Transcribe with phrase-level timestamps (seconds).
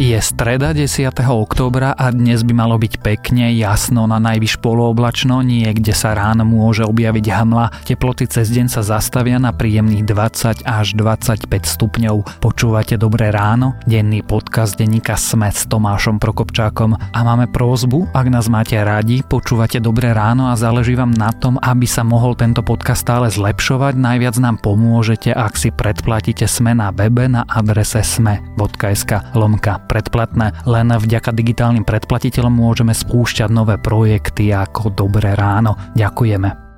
[0.00, 1.12] Je streda 10.
[1.28, 6.88] októbra a dnes by malo byť pekne, jasno, na najvyš polooblačno, niekde sa ráno môže
[6.88, 12.40] objaviť hmla, teploty cez deň sa zastavia na príjemných 20 až 25 stupňov.
[12.40, 13.76] Počúvate Dobré ráno?
[13.84, 19.84] Denný podcast denníka Sme s Tomášom Prokopčákom a máme prózbu, ak nás máte radi, počúvate
[19.84, 24.40] Dobré ráno a záleží vám na tom, aby sa mohol tento podcast stále zlepšovať, najviac
[24.40, 30.62] nám pomôžete, ak si predplatíte Sme na webe na adrese sme.sk lomka predplatné.
[30.70, 35.74] Len vďaka digitálnym predplatiteľom môžeme spúšťať nové projekty ako Dobré ráno.
[35.98, 36.70] Ďakujeme.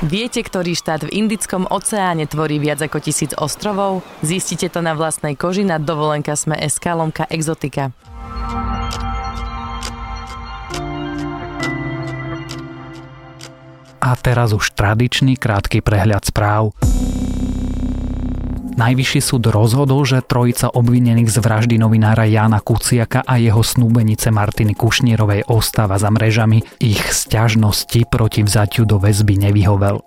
[0.00, 4.00] Viete, ktorý štát v Indickom oceáne tvorí viac ako tisíc ostrovov?
[4.24, 7.92] Zistite to na vlastnej koži na dovolenka sme SK lomka exotika.
[14.00, 16.72] A teraz už tradičný krátky prehľad správ.
[18.80, 24.72] Najvyšší súd rozhodol, že trojica obvinených z vraždy novinára Jana Kuciaka a jeho snúbenice Martiny
[24.72, 26.64] Kušnírovej ostáva za mrežami.
[26.80, 30.00] Ich sťažnosti proti vzatiu do väzby nevyhovel.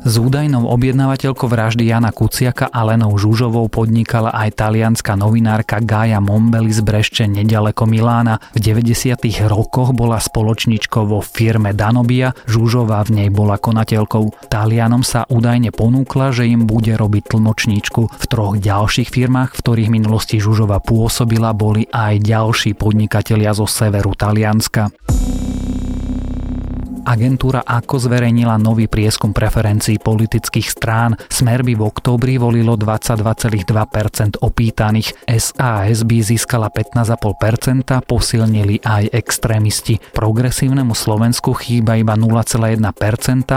[0.00, 6.72] S údajnou objednávateľkou vraždy Jana Kuciaka a Lenou Žužovou podnikala aj talianská novinárka Gaia Mombeli
[6.72, 8.40] z Brešte nedaleko Milána.
[8.56, 9.20] V 90.
[9.44, 14.48] rokoch bola spoločničkou vo firme Danobia, Žužová v nej bola konateľkou.
[14.48, 18.02] Talianom sa údajne ponúkla, že im bude robiť tlmočníčku.
[18.08, 24.16] V troch ďalších firmách, v ktorých minulosti Žužova pôsobila, boli aj ďalší podnikatelia zo severu
[24.16, 24.88] Talianska.
[27.10, 31.18] Agentúra ako zverejnila nový prieskum preferencií politických strán.
[31.26, 35.18] Smer by v októbri volilo 22,2% opýtaných.
[35.26, 39.98] SAS by získala 15,5%, posilnili aj extrémisti.
[40.14, 42.78] Progresívnemu Slovensku chýba iba 0,1%,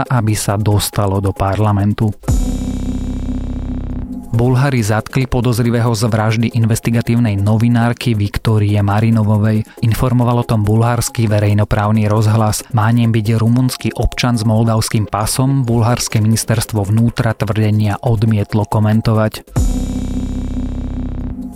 [0.02, 2.10] aby sa dostalo do parlamentu.
[4.34, 9.62] Bulhári zatkli podozrivého z vraždy investigatívnej novinárky Viktórie Marinovovej.
[9.86, 12.66] Informoval o tom bulhársky verejnoprávny rozhlas.
[12.74, 19.46] Má ním byť rumunský občan s moldavským pasom, bulhárske ministerstvo vnútra tvrdenia odmietlo komentovať.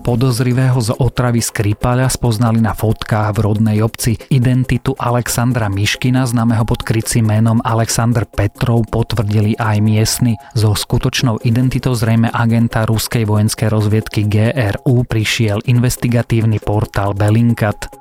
[0.08, 4.16] Podozrivého z otravy Skripala spoznali na fotkách v rodnej obci.
[4.32, 10.40] Identitu Alexandra Miškina, známeho pod krycím menom Alexander Petrov, potvrdili aj miestni.
[10.56, 17.92] So skutočnou identitou zrejme agenta ruskej vojenskej rozviedky GRU prišiel investigatívny portál Belinkat.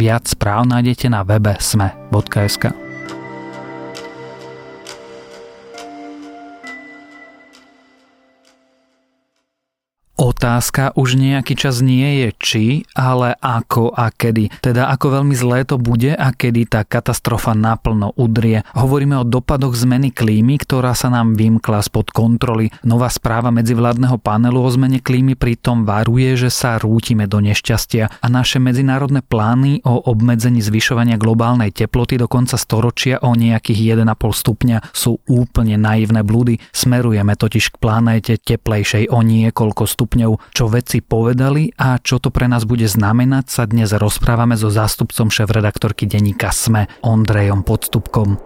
[0.00, 2.89] Viac správ nájdete na webe sme.sk.
[10.20, 14.52] Otázka už nejaký čas nie je či, ale ako a kedy.
[14.60, 18.60] Teda ako veľmi zlé to bude a kedy tá katastrofa naplno udrie.
[18.76, 22.68] Hovoríme o dopadoch zmeny klímy, ktorá sa nám vymkla spod kontroly.
[22.84, 28.26] Nová správa medzivládneho panelu o zmene klímy pritom varuje, že sa rútime do nešťastia a
[28.28, 34.92] naše medzinárodné plány o obmedzení zvyšovania globálnej teploty do konca storočia o nejakých 1,5 stupňa
[34.92, 36.60] sú úplne naivné blúdy.
[36.76, 40.50] Smerujeme totiž k planéte teplejšej o niekoľko stupňov stupňov.
[40.50, 45.30] Čo vedci povedali a čo to pre nás bude znamenať, sa dnes rozprávame so zástupcom
[45.30, 48.42] šéf-redaktorky denníka SME, Ondrejom Podstupkom.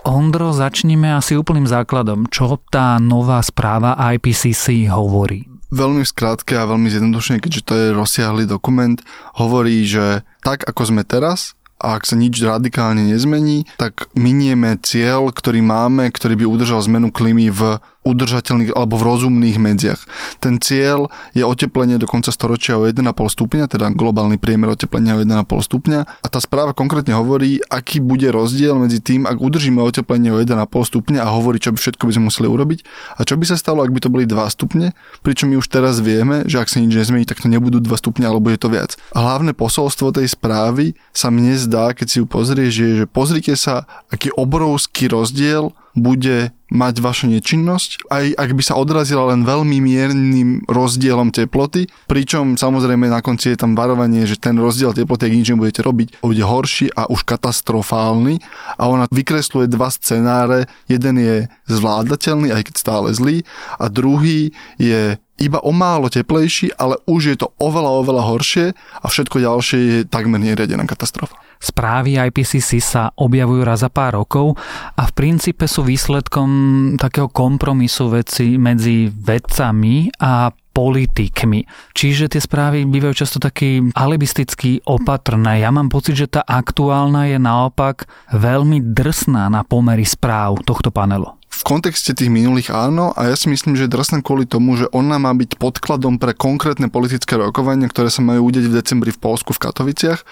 [0.00, 2.32] Ondro, začníme asi úplným základom.
[2.32, 5.49] Čo tá nová správa IPCC hovorí?
[5.70, 8.98] Veľmi skrátke a veľmi zjednodušene, keďže to je rozsiahly dokument,
[9.38, 15.32] hovorí, že tak ako sme teraz, a ak sa nič radikálne nezmení, tak minieme cieľ,
[15.32, 20.00] ktorý máme, ktorý by udržal zmenu klímy v udržateľných alebo v rozumných medziach.
[20.40, 25.20] Ten cieľ je oteplenie do konca storočia o 1,5 stupňa, teda globálny priemer oteplenia o
[25.20, 30.32] 1,5 stupňa a tá správa konkrétne hovorí, aký bude rozdiel medzi tým, ak udržíme oteplenie
[30.32, 32.80] o 1,5 stupňa a hovorí, čo by všetko by sme museli urobiť
[33.16, 36.00] a čo by sa stalo, ak by to boli 2 stupne, pričom my už teraz
[36.00, 38.96] vieme, že ak sa nič nezmení, tak to nebudú 2 stupne alebo je to viac.
[39.12, 43.52] A hlavné posolstvo tej správy sa mne zdá, keď si ju pozrieš, je, že pozrite
[43.60, 49.82] sa, aký obrovský rozdiel bude mať vaša nečinnosť, aj ak by sa odrazila len veľmi
[49.82, 55.34] miernym rozdielom teploty, pričom samozrejme na konci je tam varovanie, že ten rozdiel teploty, ak
[55.34, 58.38] nič nebudete robiť, bude horší a už katastrofálny.
[58.78, 63.42] A ona vykresluje dva scenáre, jeden je zvládateľný, aj keď stále zlý
[63.82, 69.06] a druhý je iba o málo teplejší, ale už je to oveľa, oveľa horšie a
[69.08, 71.40] všetko ďalšie je takmer neriadená katastrofa.
[71.60, 74.56] Správy IPCC sa objavujú raz za pár rokov
[74.96, 76.48] a v princípe sú výsledkom
[76.96, 81.92] takého kompromisu veci medzi vedcami a politikmi.
[81.92, 85.60] Čiže tie správy bývajú často taký alibisticky opatrné.
[85.60, 91.39] Ja mám pocit, že tá aktuálna je naopak veľmi drsná na pomery správ tohto panelu.
[91.50, 95.18] V kontexte tých minulých áno a ja si myslím, že je kvôli tomu, že ona
[95.18, 99.50] má byť podkladom pre konkrétne politické rokovania, ktoré sa majú udeť v decembri v Polsku
[99.52, 100.22] v Katoviciach,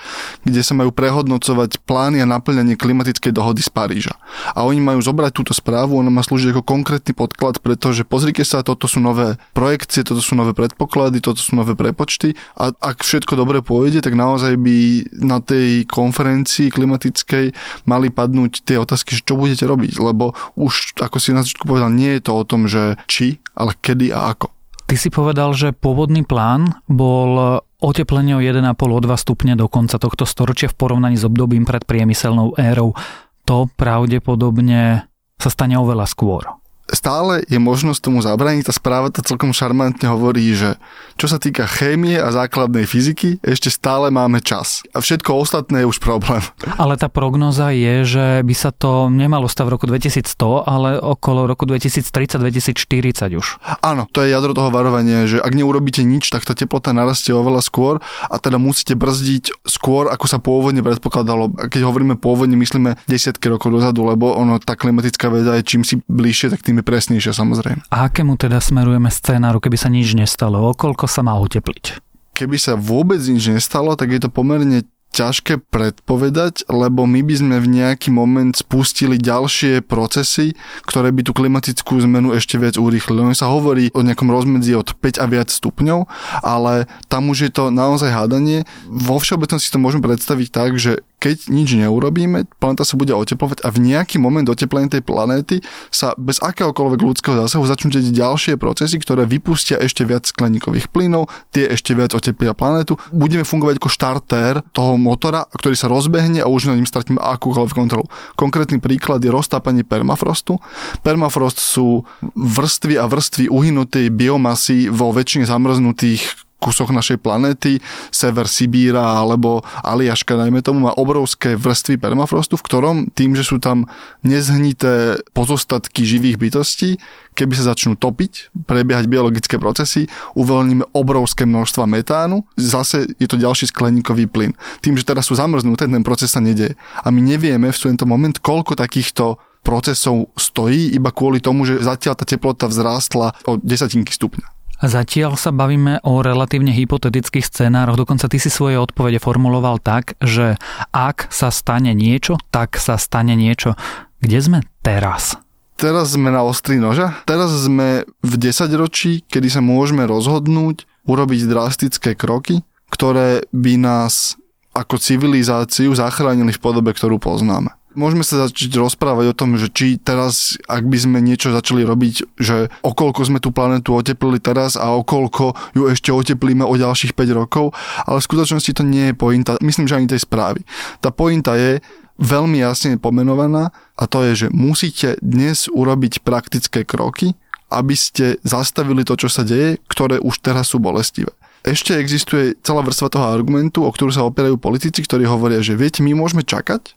[0.46, 4.14] kde sa majú prehodnocovať plány a naplňanie klimatickej dohody z Paríža.
[4.54, 8.62] A oni majú zobrať túto správu, ona má slúžiť ako konkrétny podklad, pretože pozrite sa,
[8.62, 13.34] toto sú nové projekcie, toto sú nové predpoklady, toto sú nové prepočty a ak všetko
[13.34, 14.78] dobre pôjde, tak naozaj by
[15.18, 17.52] na tej konferencii klimatickej
[17.90, 21.88] mali padnúť tie otázky, že čo budete robiť, lebo už ako si na začiatku povedal,
[21.88, 24.52] nie je to o tom, že či, ale kedy a ako.
[24.88, 30.00] Ty si povedal, že pôvodný plán bol oteplenie o 1,5 o 2 stupne do konca
[30.00, 32.96] tohto storočia v porovnaní s obdobím pred priemyselnou érou.
[33.44, 35.08] To pravdepodobne
[35.38, 36.57] sa stane oveľa skôr
[36.93, 38.69] stále je možnosť tomu zabrániť.
[38.69, 40.81] Tá správa to celkom šarmantne hovorí, že
[41.20, 44.81] čo sa týka chémie a základnej fyziky, ešte stále máme čas.
[44.96, 46.40] A všetko ostatné je už problém.
[46.81, 51.44] Ale tá prognoza je, že by sa to nemalo stať v roku 2100, ale okolo
[51.44, 53.46] roku 2030-2040 už.
[53.85, 57.61] Áno, to je jadro toho varovania, že ak neurobíte nič, tak tá teplota narastie oveľa
[57.61, 58.00] skôr
[58.31, 61.69] a teda musíte brzdiť skôr, ako sa pôvodne predpokladalo.
[61.69, 66.00] Keď hovoríme pôvodne, myslíme desiatky rokov dozadu, lebo ono, tá klimatická veda je čím si
[66.06, 67.82] bližšie, tak tým je presnejšia samozrejme.
[67.90, 70.70] A akému teda smerujeme scénáru, keby sa nič nestalo?
[70.72, 72.00] Okoľko sa má utepliť?
[72.38, 77.56] Keby sa vôbec nič nestalo, tak je to pomerne ťažké predpovedať, lebo my by sme
[77.58, 83.25] v nejaký moment spustili ďalšie procesy, ktoré by tú klimatickú zmenu ešte viac urýchlili.
[83.25, 86.06] Ono sa hovorí o nejakom rozmedzi od 5 a viac stupňov,
[86.44, 88.69] ale tam už je to naozaj hádanie.
[88.87, 93.75] Vo všeobecnosti to môžeme predstaviť tak, že keď nič neurobíme, planéta sa bude oteplovať a
[93.75, 95.56] v nejaký moment oteplenia tej planéty
[95.90, 101.26] sa bez akéhokoľvek ľudského zásahu začnú deť ďalšie procesy, ktoré vypustia ešte viac skleníkových plynov,
[101.50, 102.94] tie ešte viac oteplia planétu.
[103.11, 107.74] Budeme fungovať ako štartér toho motora, ktorý sa rozbehne a už na ním stratíme akúkoľvek
[107.74, 108.06] kontrolu.
[108.34, 110.58] Konkrétny príklad je roztápanie permafrostu.
[111.06, 112.02] Permafrost sú
[112.34, 117.78] vrstvy a vrstvy uhynutej biomasy vo väčšine zamrznutých kúsoch našej planéty,
[118.10, 123.62] sever Sibíra alebo Aliaška, najmä tomu, má obrovské vrstvy permafrostu, v ktorom tým, že sú
[123.62, 123.87] tam
[124.26, 126.99] nezhnité pozostatky živých bytostí,
[127.38, 133.70] keby sa začnú topiť, prebiehať biologické procesy, uvoľníme obrovské množstva metánu, zase je to ďalší
[133.70, 134.58] skleníkový plyn.
[134.82, 136.75] Tým, že teraz sú zamrznuté, ten proces sa nedieje.
[137.06, 142.19] A my nevieme v tento moment, koľko takýchto procesov stojí iba kvôli tomu, že zatiaľ
[142.19, 144.57] tá teplota vzrástla o desatinky stupňa.
[144.78, 150.54] Zatiaľ sa bavíme o relatívne hypotetických scénároch, dokonca ty si svoje odpovede formuloval tak, že
[150.94, 153.75] ak sa stane niečo, tak sa stane niečo.
[154.22, 155.34] Kde sme teraz?
[155.78, 157.22] Teraz sme na ostri noža.
[157.26, 164.38] Teraz sme v 10 ročí, kedy sa môžeme rozhodnúť urobiť drastické kroky, ktoré by nás
[164.75, 169.98] ako civilizáciu zachránili v podobe, ktorú poznáme môžeme sa začať rozprávať o tom, že či
[169.98, 174.94] teraz, ak by sme niečo začali robiť, že okolko sme tú planetu oteplili teraz a
[174.94, 177.74] okolko ju ešte oteplíme o ďalších 5 rokov,
[178.06, 180.62] ale v skutočnosti to nie je pointa, myslím, že ani tej správy.
[181.02, 181.82] Tá pointa je
[182.22, 187.34] veľmi jasne pomenovaná a to je, že musíte dnes urobiť praktické kroky,
[187.68, 191.34] aby ste zastavili to, čo sa deje, ktoré už teraz sú bolestivé
[191.66, 196.00] ešte existuje celá vrstva toho argumentu, o ktorú sa opierajú politici, ktorí hovoria, že viete,
[196.00, 196.96] my môžeme čakať,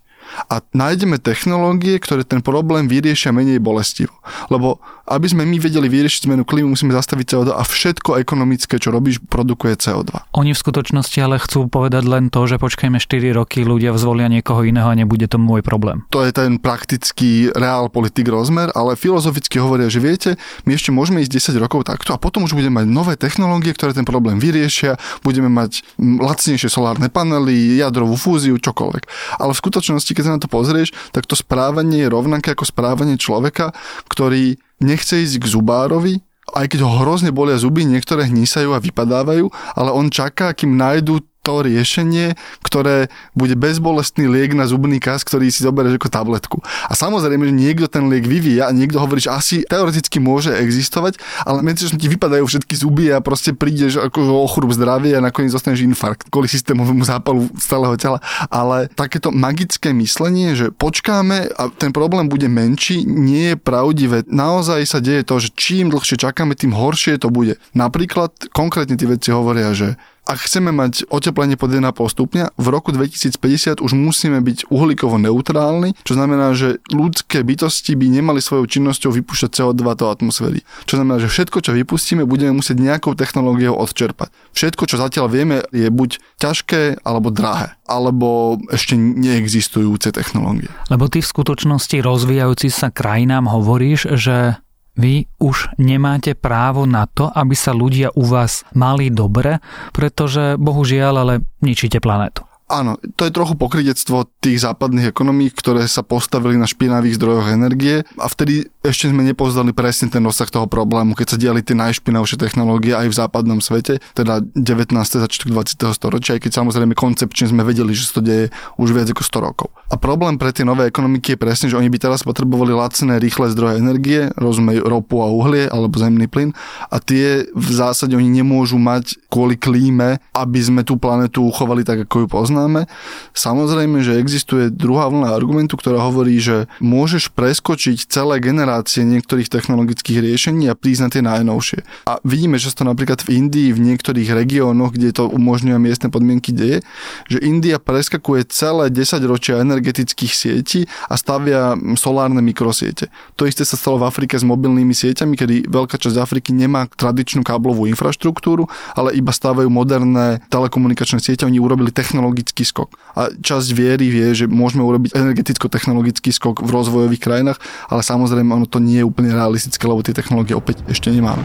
[0.49, 4.13] a nájdeme technológie, ktoré ten problém vyriešia menej bolestivo.
[4.47, 4.79] Lebo
[5.11, 9.19] aby sme my vedeli vyriešiť zmenu klímy, musíme zastaviť CO2 a všetko ekonomické, čo robíš,
[9.27, 10.31] produkuje CO2.
[10.39, 14.63] Oni v skutočnosti ale chcú povedať len to, že počkajme 4 roky, ľudia zvolia niekoho
[14.63, 16.07] iného a nebude to môj problém.
[16.15, 20.29] To je ten praktický reál politik rozmer, ale filozoficky hovoria, že viete,
[20.63, 23.91] my ešte môžeme ísť 10 rokov takto a potom už budeme mať nové technológie, ktoré
[23.91, 24.95] ten problém vyriešia,
[25.27, 29.03] budeme mať lacnejšie solárne panely, jadrovú fúziu, čokoľvek.
[29.43, 33.17] Ale v skutočnosti, keď sa na to pozrieš, tak to správanie je rovnaké ako správanie
[33.17, 33.73] človeka,
[34.05, 36.21] ktorý nechce ísť k zubárovi,
[36.53, 41.25] aj keď ho hrozne bolia zuby, niektoré hnísajú a vypadávajú, ale on čaká, kým nájdú
[41.41, 46.57] to riešenie, ktoré bude bezbolestný liek na zubný kas, ktorý si zoberieš ako tabletku.
[46.85, 51.17] A samozrejme, že niekto ten liek vyvíja a niekto hovorí, že asi teoreticky môže existovať,
[51.43, 55.49] ale medzi ti vypadajú všetky zuby a proste prídeš ako o chrup zdravie a nakoniec
[55.49, 58.21] zostaneš infarkt kvôli systémovému zápalu celého tela.
[58.53, 64.23] Ale takéto magické myslenie, že počkáme a ten problém bude menší, nie je pravdivé.
[64.29, 67.57] Naozaj sa deje to, že čím dlhšie čakáme, tým horšie to bude.
[67.73, 69.97] Napríklad konkrétne tie veci hovoria, že
[70.31, 75.91] ak chceme mať oteplenie pod 1,5 stupňa, v roku 2050 už musíme byť uhlíkovo neutrálni,
[76.07, 80.63] čo znamená, že ľudské bytosti by nemali svojou činnosťou vypúšťať CO2 do atmosféry.
[80.87, 84.31] Čo znamená, že všetko, čo vypustíme, budeme musieť nejakou technológiou odčerpať.
[84.55, 90.71] Všetko, čo zatiaľ vieme, je buď ťažké alebo drahé, alebo ešte neexistujúce technológie.
[90.87, 94.55] Lebo ty v skutočnosti rozvíjajúci sa krajinám hovoríš, že
[94.99, 99.63] vy už nemáte právo na to, aby sa ľudia u vás mali dobre,
[99.95, 102.50] pretože bohužiaľ ale ničíte planetu.
[102.71, 108.07] Áno, to je trochu pokrytectvo tých západných ekonomík, ktoré sa postavili na špinavých zdrojoch energie
[108.15, 112.39] a vtedy ešte sme nepoznali presne ten rozsah toho problému, keď sa diali tie najšpinavšie
[112.39, 114.87] technológie aj v západnom svete, teda 19.
[114.95, 115.99] začiatok 20.
[115.99, 119.47] storočia, aj keď samozrejme koncepčne sme vedeli, že sa to deje už viac ako 100
[119.51, 119.67] rokov.
[119.91, 123.51] A problém pre tie nové ekonomiky je presne, že oni by teraz potrebovali lacné, rýchle
[123.51, 126.55] zdroje energie, rozumejú ropu a uhlie alebo zemný plyn
[126.87, 132.07] a tie v zásade oni nemôžu mať kvôli klíme, aby sme tú planetu uchovali tak,
[132.07, 132.85] ako ju poznáme poznáme.
[133.33, 140.21] Samozrejme, že existuje druhá vlna argumentu, ktorá hovorí, že môžeš preskočiť celé generácie niektorých technologických
[140.21, 141.79] riešení a prísť na tie najnovšie.
[142.05, 146.53] A vidíme, že to napríklad v Indii, v niektorých regiónoch, kde to umožňuje miestne podmienky
[146.53, 146.85] deje,
[147.25, 153.09] že India preskakuje celé 10 ročia energetických sietí a stavia solárne mikrosiete.
[153.39, 157.41] To isté sa stalo v Afrike s mobilnými sieťami, kedy veľká časť Afriky nemá tradičnú
[157.41, 161.47] káblovú infraštruktúru, ale iba stávajú moderné telekomunikačné siete.
[161.47, 162.89] Oni urobili technologické technologický skok.
[163.15, 168.67] A časť viery vie, že môžeme urobiť energeticko-technologický skok v rozvojových krajinách, ale samozrejme ono
[168.67, 171.43] to nie je úplne realistické, lebo tie technológie opäť ešte nemáme.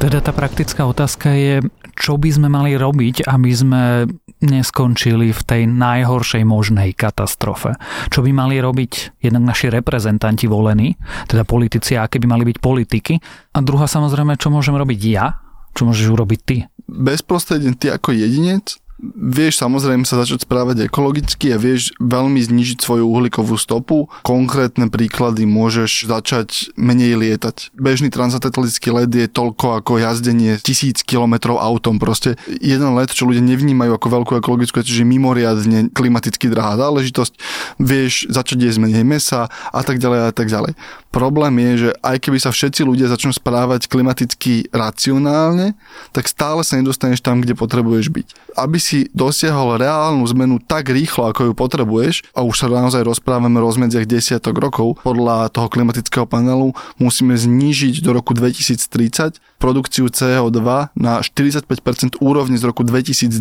[0.00, 1.60] Teda tá praktická otázka je,
[2.00, 4.08] čo by sme mali robiť, aby sme
[4.40, 7.76] neskončili v tej najhoršej možnej katastrofe.
[8.08, 10.96] Čo by mali robiť jednak naši reprezentanti volení,
[11.28, 13.14] teda politici, aké by mali byť politiky.
[13.52, 15.36] A druhá samozrejme, čo môžem robiť ja,
[15.76, 16.56] čo môžeš urobiť ty.
[16.88, 23.08] Bezprostredne ty ako jedinec vieš samozrejme sa začať správať ekologicky a vieš veľmi znižiť svoju
[23.08, 24.12] uhlíkovú stopu.
[24.22, 27.72] Konkrétne príklady môžeš začať menej lietať.
[27.76, 31.96] Bežný transatlantický let je toľko ako jazdenie tisíc kilometrov autom.
[31.96, 37.32] Proste jeden let, čo ľudia nevnímajú ako veľkú ekologickú, čiže mimoriadne klimaticky drahá záležitosť.
[37.80, 40.76] Vieš začať jesť menej mesa a tak ďalej a tak ďalej.
[41.10, 45.74] Problém je, že aj keby sa všetci ľudia začnú správať klimaticky racionálne,
[46.14, 48.26] tak stále sa nedostaneš tam, kde potrebuješ byť.
[48.54, 53.58] Aby si dosiahol reálnu zmenu tak rýchlo, ako ju potrebuješ, a už sa naozaj rozprávame
[53.58, 56.70] o rozmedziach desiatok rokov, podľa toho klimatického panelu
[57.02, 63.34] musíme znížiť do roku 2030 produkciu CO2 na 45% úrovni z roku 2010.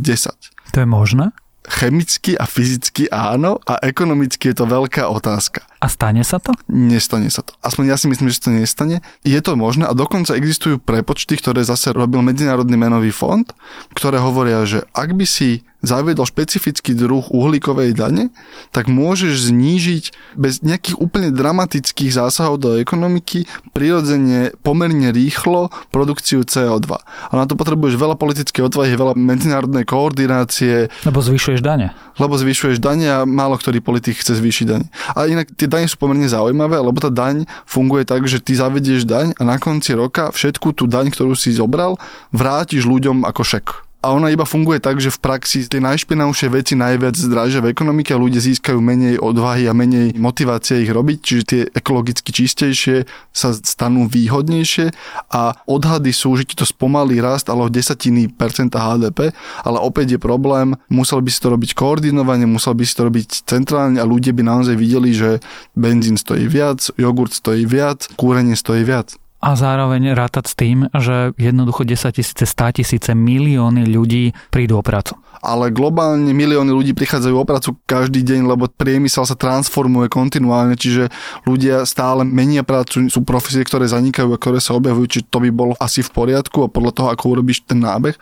[0.74, 1.30] To je možné?
[1.70, 5.70] Chemicky a fyzicky áno a ekonomicky je to veľká otázka.
[5.80, 6.52] A stane sa to?
[6.68, 7.56] Nestane sa to.
[7.64, 9.00] Aspoň ja si myslím, že to nestane.
[9.24, 13.48] Je to možné a dokonca existujú prepočty, ktoré zase robil Medzinárodný menový fond,
[13.96, 18.36] ktoré hovoria, že ak by si zaviedol špecifický druh uhlíkovej dane,
[18.76, 27.00] tak môžeš znížiť bez nejakých úplne dramatických zásahov do ekonomiky prirodzene pomerne rýchlo produkciu CO2.
[27.00, 30.92] A na to potrebuješ veľa politickej odvahy, veľa medzinárodnej koordinácie.
[31.08, 31.96] Lebo zvyšuješ dane.
[32.20, 34.92] Lebo zvyšuješ dane a málo ktorý politik chce zvýšiť dane.
[35.16, 39.06] A inak tie dane sú pomerne zaujímavé, lebo tá daň funguje tak, že ty zavedieš
[39.06, 42.02] daň a na konci roka všetku tú daň, ktorú si zobral,
[42.34, 46.74] vrátiš ľuďom ako šek a ona iba funguje tak, že v praxi tie najšpinavšie veci
[46.79, 51.44] najviac zdražia v ekonomike a ľudia získajú menej odvahy a menej motivácie ich robiť, čiže
[51.44, 53.03] tie ekologicky čistejšie
[53.36, 54.96] sa stanú výhodnejšie
[55.36, 59.36] a odhady sú, že ti to spomalí rast, ale o desatiny percenta HDP,
[59.68, 63.44] ale opäť je problém, musel by si to robiť koordinovane, musel by si to robiť
[63.51, 65.44] centrálne a ľudia by naozaj videli, že
[65.75, 71.31] benzín stojí viac, jogurt stojí viac, kúrenie stojí viac a zároveň rátať s tým, že
[71.39, 77.36] jednoducho 10 tisíce, 100 tisíce, milióny ľudí prídu o prácu ale globálne milióny ľudí prichádzajú
[77.36, 81.08] o prácu každý deň, lebo priemysel sa transformuje kontinuálne, čiže
[81.48, 85.50] ľudia stále menia prácu, sú profesie, ktoré zanikajú a ktoré sa objavujú, či to by
[85.50, 88.15] bolo asi v poriadku a podľa toho, ako urobíš ten nábeh.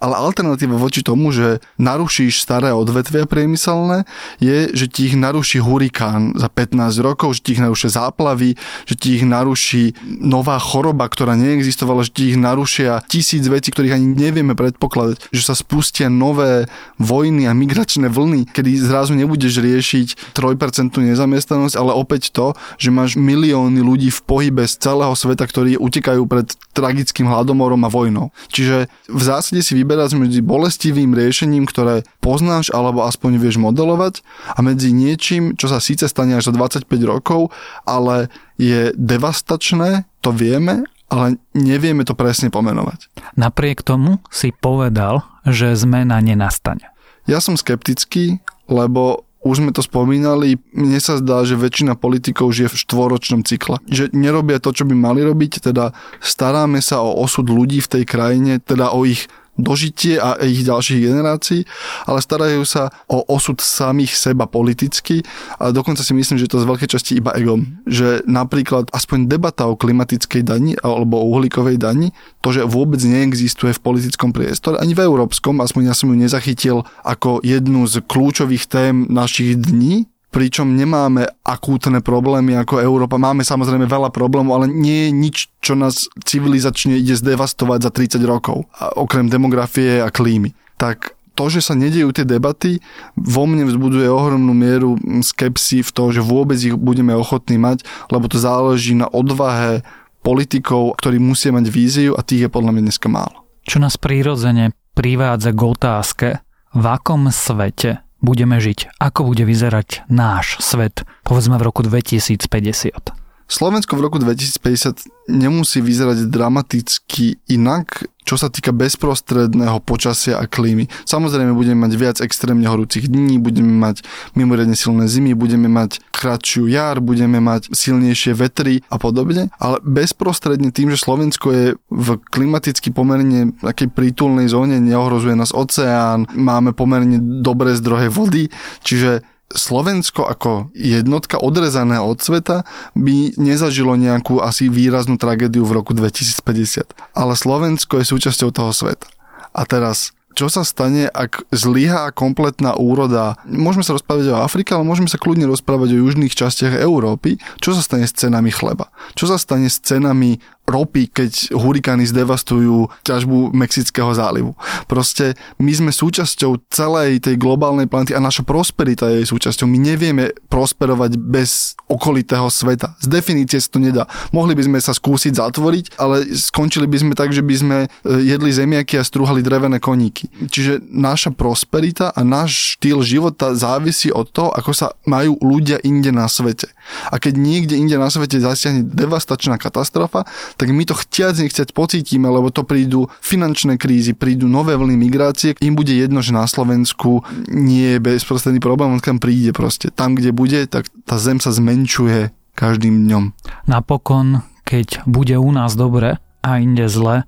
[0.00, 4.08] Ale alternatíva voči tomu, že narušíš staré odvetvia priemyselné,
[4.40, 8.56] je, že ti ich naruší hurikán za 15 rokov, že ti ich narušia záplavy,
[8.88, 13.96] že ti ich naruší nová choroba, ktorá neexistovala, že ti ich narušia tisíc vecí, ktorých
[13.96, 16.61] ani nevieme predpokladať, že sa spustia nové
[16.98, 23.14] vojny a migračné vlny, kedy zrazu nebudeš riešiť 3% nezamestnanosť, ale opäť to, že máš
[23.16, 28.34] milióny ľudí v pohybe z celého sveta, ktorí utekajú pred tragickým hladomorom a vojnou.
[28.52, 34.20] Čiže v zásade si vyberať medzi bolestivým riešením, ktoré poznáš alebo aspoň vieš modelovať
[34.52, 37.52] a medzi niečím, čo sa síce stane až za 25 rokov,
[37.88, 43.10] ale je devastačné, to vieme, ale nevieme to presne pomenovať.
[43.36, 46.92] Napriek tomu si povedal, že zmena nenastane.
[47.26, 52.70] Ja som skeptický, lebo už sme to spomínali, mne sa zdá, že väčšina politikov žije
[52.70, 53.82] v štvoročnom cykle.
[53.90, 55.90] Že nerobia to, čo by mali robiť, teda
[56.22, 61.12] staráme sa o osud ľudí v tej krajine, teda o ich dožitie a ich ďalších
[61.12, 61.68] generácií,
[62.08, 65.20] ale starajú sa o osud samých seba politicky
[65.60, 67.84] a dokonca si myslím, že to z veľkej časti iba egom.
[67.84, 73.76] Že napríklad aspoň debata o klimatickej dani alebo o uhlíkovej dani, to, že vôbec neexistuje
[73.76, 78.64] v politickom priestore, ani v európskom, aspoň ja som ju nezachytil ako jednu z kľúčových
[78.66, 83.20] tém našich dní, pričom nemáme akútne problémy ako Európa.
[83.20, 88.24] Máme samozrejme veľa problémov, ale nie je nič, čo nás civilizačne ide zdevastovať za 30
[88.24, 88.64] rokov,
[88.96, 90.56] okrem demografie a klímy.
[90.80, 92.80] Tak to, že sa nedejú tie debaty,
[93.16, 98.28] vo mne vzbuduje ohromnú mieru skepsy v to, že vôbec ich budeme ochotní mať, lebo
[98.28, 99.84] to záleží na odvahe
[100.24, 103.44] politikov, ktorí musia mať víziu a tých je podľa mňa dneska málo.
[103.68, 106.28] Čo nás prirodzene privádza k otázke,
[106.72, 113.21] v akom svete budeme žiť, ako bude vyzerať náš svet, povedzme v roku 2050.
[113.48, 120.86] Slovensko v roku 2050 nemusí vyzerať dramaticky inak, čo sa týka bezprostredného počasia a klímy.
[121.06, 124.06] Samozrejme budeme mať viac extrémne horúcich dní, budeme mať
[124.38, 130.70] mimoriadne silné zimy, budeme mať kratšiu jar, budeme mať silnejšie vetry a podobne, ale bezprostredne
[130.70, 137.18] tým, že Slovensko je v klimaticky pomerne takej prítulnej zóne, neohrozuje nás oceán, máme pomerne
[137.42, 138.54] dobré zdroje vody,
[138.86, 142.64] čiže Slovensko ako jednotka odrezané od sveta
[142.96, 146.92] by nezažilo nejakú asi výraznú tragédiu v roku 2050.
[147.12, 149.08] Ale Slovensko je súčasťou toho sveta.
[149.52, 153.36] A teraz čo sa stane, ak zlyhá kompletná úroda.
[153.44, 157.36] Môžeme sa rozprávať o Afrike, ale môžeme sa kľudne rozprávať o južných častiach Európy.
[157.60, 158.88] Čo sa stane s cenami chleba?
[159.12, 164.54] Čo sa stane s cenami ropy, keď hurikány zdevastujú ťažbu Mexického zálivu.
[164.86, 169.66] Proste my sme súčasťou celej tej globálnej planety a naša prosperita je jej súčasťou.
[169.68, 172.94] My nevieme prosperovať bez okolitého sveta.
[173.02, 174.04] Z definície sa to nedá.
[174.30, 177.88] Mohli by sme sa skúsiť zatvoriť, ale skončili by sme tak, že by sme e,
[178.24, 180.30] jedli zemiaky a strúhali drevené koníky.
[180.48, 186.14] Čiže naša prosperita a náš štýl života závisí od toho, ako sa majú ľudia inde
[186.14, 186.70] na svete.
[187.12, 190.24] A keď niekde inde na svete zasiahne devastačná katastrofa,
[190.56, 195.56] tak my to chtiac nechciať pocítime, lebo to prídu finančné krízy, prídu nové vlny migrácie,
[195.60, 199.92] im bude jedno, že na Slovensku nie je bezprostredný problém, on kam príde proste.
[199.92, 203.24] Tam, kde bude, tak tá zem sa zmenšuje každým dňom.
[203.68, 207.24] Napokon, keď bude u nás dobre a inde zle,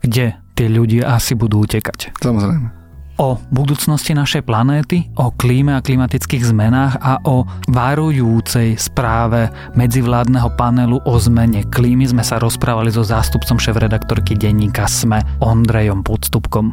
[0.00, 2.16] kde tie ľudia asi budú utekať?
[2.20, 2.81] Samozrejme
[3.20, 11.00] o budúcnosti našej planéty, o klíme a klimatických zmenách a o varujúcej správe medzivládneho panelu
[11.04, 16.72] o zmene klímy sme sa rozprávali so zástupcom šéf-redaktorky denníka SME Ondrejom Podstupkom.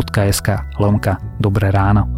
[0.00, 2.08] www.sk lomka Dobré ráno.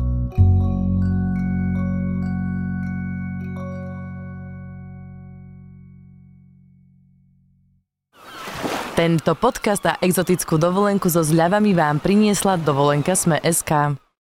[8.93, 13.99] Tento podcast a exotickú dovolenku so zľavami vám priniesla dovolenka Sme SK.